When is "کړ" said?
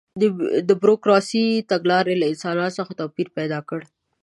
3.69-3.79